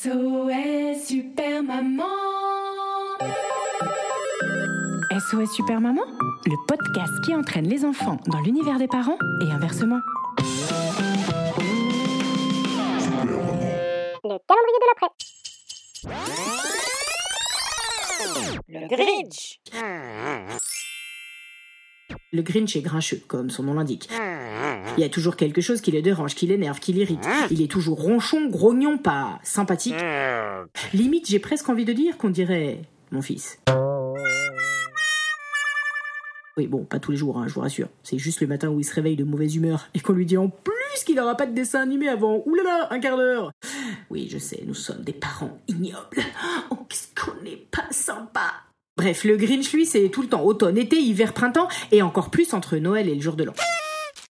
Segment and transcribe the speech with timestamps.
[0.00, 2.04] SOS Super Maman
[5.10, 6.04] SOS Super Maman,
[6.46, 9.98] le podcast qui entraîne les enfants dans l'univers des parents et inversement.
[14.22, 15.10] Le calendrier de l'après.
[18.68, 19.58] Le Grinch.
[22.32, 24.08] Le Grinch est grincheux, comme son nom l'indique.
[24.96, 27.26] Il y a toujours quelque chose qui le dérange, qui l'énerve, qui l'irrite.
[27.50, 29.94] Il est toujours ronchon, grognon, pas sympathique.
[30.92, 33.58] Limite, j'ai presque envie de dire qu'on dirait mon fils.
[36.56, 37.86] Oui, bon, pas tous les jours, hein, je vous rassure.
[38.02, 40.36] C'est juste le matin où il se réveille de mauvaise humeur et qu'on lui dit
[40.36, 43.52] en plus qu'il n'aura pas de dessin animé avant, oulala, un quart d'heure.
[44.10, 46.20] Oui, je sais, nous sommes des parents ignobles.
[46.70, 48.54] Oh, qu'est-ce qu'on n'est pas sympa.
[48.96, 52.52] Bref, le Grinch, lui, c'est tout le temps automne, été, hiver, printemps et encore plus
[52.52, 53.54] entre Noël et le jour de l'an.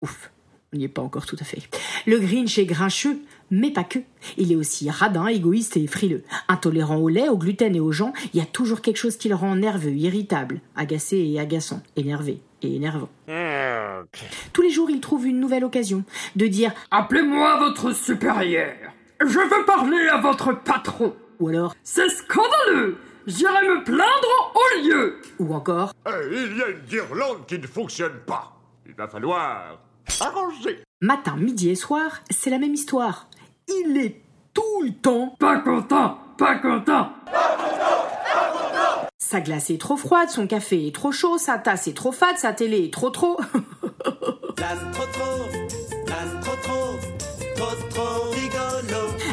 [0.03, 0.30] Ouf,
[0.73, 1.59] on n'y est pas encore tout à fait.
[2.07, 3.19] Le Grinch est grincheux,
[3.51, 3.99] mais pas que.
[4.37, 6.23] Il est aussi radin, égoïste et frileux.
[6.49, 9.29] Intolérant au lait, au gluten et aux gens, il y a toujours quelque chose qui
[9.29, 13.09] le rend nerveux, irritable, agacé et agaçant, énervé et énervant.
[14.53, 16.05] Tous les jours, il trouve une nouvelle occasion
[16.37, 18.75] de dire Appelez-moi votre supérieur.
[19.21, 21.15] Je veux parler à votre patron.
[21.41, 22.97] ou alors C'est scandaleux.
[23.27, 25.21] J'irai me plaindre au lieu.
[25.41, 28.57] ou encore Eh, il y a une guirlande qui ne fonctionne pas.
[28.87, 29.79] Il va falloir
[30.21, 30.83] arranger.
[31.01, 33.29] matin, midi et soir, c'est la même histoire.
[33.69, 34.23] Il est
[34.55, 37.11] tout le temps Pas content, pas content.
[39.19, 42.37] Sa glace est trop froide, son café est trop chaud, sa tasse est trop fade,
[42.37, 43.39] sa télé est trop trop.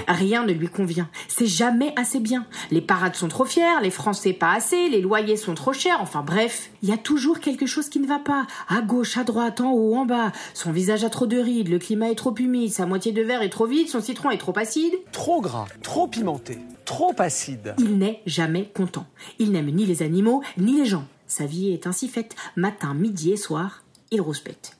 [0.07, 1.09] Rien ne lui convient.
[1.27, 2.45] C'est jamais assez bien.
[2.71, 6.23] Les parades sont trop fières, les Français pas assez, les loyers sont trop chers, enfin
[6.23, 6.69] bref.
[6.81, 8.47] Il y a toujours quelque chose qui ne va pas.
[8.69, 10.31] À gauche, à droite, en haut, en bas.
[10.53, 13.41] Son visage a trop de rides, le climat est trop humide, sa moitié de verre
[13.41, 14.93] est trop vide, son citron est trop acide.
[15.11, 17.75] Trop gras, trop pimenté, trop acide.
[17.77, 19.07] Il n'est jamais content.
[19.39, 21.05] Il n'aime ni les animaux, ni les gens.
[21.27, 22.35] Sa vie est ainsi faite.
[22.55, 24.77] Matin, midi et soir, il rouspète.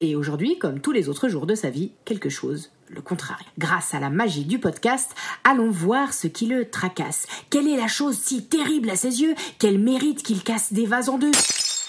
[0.00, 3.40] Et aujourd'hui, comme tous les autres jours de sa vie, quelque chose le contraire.
[3.58, 7.26] Grâce à la magie du podcast, allons voir ce qui le tracasse.
[7.48, 9.34] Quelle est la chose si terrible à ses yeux?
[9.58, 11.30] Qu'elle mérite qu'il casse des vases en deux,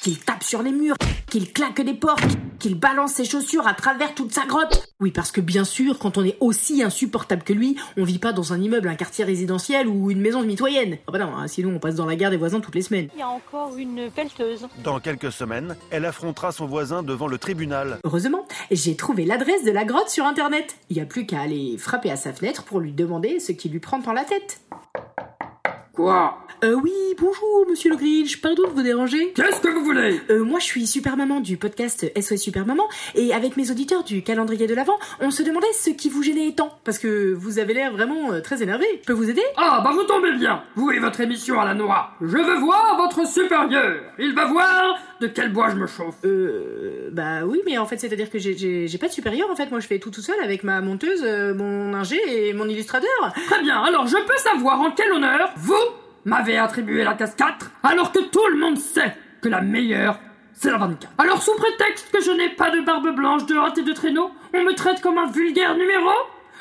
[0.02, 0.96] qu'il tape sur les murs,
[1.32, 5.32] qu'il claque des portes, qu'il balance ses chaussures à travers toute sa grotte Oui, parce
[5.32, 8.62] que bien sûr, quand on est aussi insupportable que lui, on vit pas dans un
[8.62, 10.98] immeuble, un quartier résidentiel ou une maison mitoyenne.
[11.08, 13.08] Ah bah non, hein, sinon on passe dans la gare des voisins toutes les semaines.
[13.16, 14.68] Il y a encore une pelleteuse.
[14.84, 18.00] Dans quelques semaines, elle affrontera son voisin devant le tribunal.
[18.04, 20.76] Heureusement, j'ai trouvé l'adresse de la grotte sur internet.
[20.90, 23.70] Il n'y a plus qu'à aller frapper à sa fenêtre pour lui demander ce qui
[23.70, 24.60] lui prend dans la tête.
[25.94, 29.34] Quoi Euh oui, bonjour monsieur le Grinch, pardon de vous déranger.
[29.36, 30.22] Qu'est-ce que vous voulez?
[30.30, 34.06] Euh, moi je suis Super Maman du podcast SOS Super Maman et avec mes auditeurs
[34.06, 37.60] du calendrier de l'Avent, on se demandait ce qui vous gênait tant parce que vous
[37.60, 38.86] avez l'air vraiment euh, très énervé.
[39.02, 39.44] Je peux vous aider?
[39.58, 40.64] Ah, bah vous tombez bien.
[40.76, 42.12] Vous et votre émission à la noix.
[42.22, 44.02] Je veux voir votre supérieur.
[44.18, 46.16] Il va voir de quel bois je me chauffe.
[46.24, 49.56] Euh bah oui, mais en fait c'est-à-dire que j'ai- j'ai j'ai pas de supérieur en
[49.58, 52.70] fait, moi je fais tout tout seul avec ma monteuse, euh, mon ingé et mon
[52.70, 53.10] illustrateur.
[53.48, 55.76] Très bien, alors je peux savoir en quel honneur vous
[56.26, 60.20] m'avez attribué la case 4 alors que tout le monde sait que la meilleure
[60.54, 61.14] c'est la 24.
[61.18, 64.32] Alors sous prétexte que je n'ai pas de barbe blanche, de hâte et de traîneau,
[64.54, 66.12] on me traite comme un vulgaire numéro?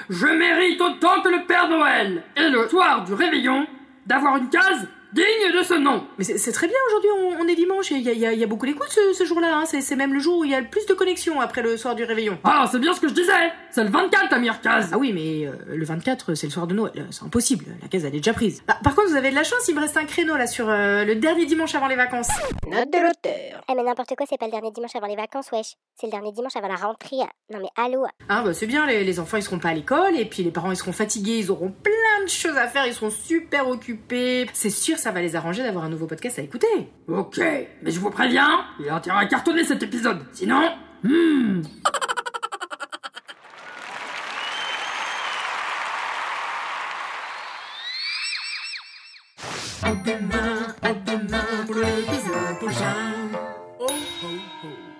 [0.08, 3.66] Je mérite autant que le Père Noël et le soir du réveillon
[4.06, 6.06] d'avoir une case digne de ce nom.
[6.18, 8.26] Mais c'est très bien aujourd'hui, on, on est dimanche et il y a, il y
[8.26, 9.56] a- il y a beaucoup d'écoute ce, ce jour-là.
[9.56, 9.64] Hein.
[9.66, 11.94] C'est même le jour où il y a le plus de connexions après le soir
[11.94, 12.38] du réveillon.
[12.44, 13.32] Ah, c'est bien ce que je disais
[13.70, 16.66] C'est le 24 ta meilleure case Ah oui, mais euh, le 24, c'est le soir
[16.66, 16.92] de Noël.
[16.96, 18.62] Euh, C'est impossible, la case elle est déjà prise.
[18.68, 20.68] Ah, par contre, vous avez de la chance, il me reste un créneau là sur
[20.68, 22.28] euh, le dernier dimanche avant les vacances.
[22.70, 23.62] Note de l'auteur.
[23.68, 25.74] Eh mais n'importe quoi, c'est pas le dernier dimanche avant les vacances, wesh.
[25.98, 27.16] C'est le dernier dimanche avant la rentrée.
[27.52, 30.16] Non mais allô Ah bah c'est bien, les, les enfants ils seront pas à l'école
[30.16, 32.94] et puis les parents ils seront fatigués, ils auront plein de choses à faire, ils
[32.94, 34.46] seront super occupés.
[34.52, 36.66] C'est sûr, ça va les arranger d'avoir un nouveau podcast à écouter.
[37.08, 40.18] Ok, mais je vous préviens, il a intérêt à cartonner cet épisode.
[40.32, 40.60] Sinon...
[41.02, 41.62] Hmm...
[49.82, 52.94] À demain, à demain pour l'épisode prochain.
[53.80, 54.26] Oh, oh,
[54.64, 54.99] oh.